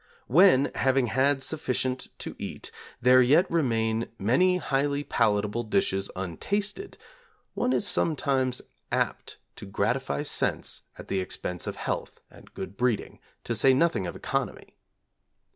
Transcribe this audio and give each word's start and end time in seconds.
When, 0.25 0.71
having 0.73 1.05
had 1.13 1.43
sufficient 1.43 2.07
to 2.17 2.35
eat, 2.39 2.71
there 3.01 3.21
yet 3.21 3.45
remain 3.51 4.09
many 4.17 4.57
highly 4.57 5.03
palatable 5.03 5.61
dishes 5.61 6.09
untasted, 6.15 6.97
one 7.53 7.71
is 7.71 7.85
sometimes 7.87 8.63
apt 8.91 9.37
to 9.57 9.67
gratify 9.67 10.23
sense 10.23 10.81
at 10.97 11.07
the 11.07 11.19
expense 11.19 11.67
of 11.67 11.75
health 11.75 12.19
and 12.31 12.51
good 12.55 12.77
breeding, 12.77 13.19
to 13.43 13.53
say 13.53 13.75
nothing 13.75 14.07
of 14.07 14.15
economy. 14.15 14.75